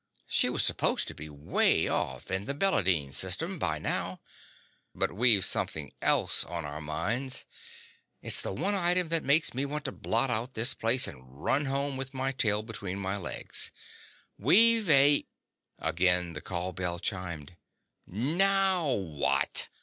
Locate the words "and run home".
11.07-11.97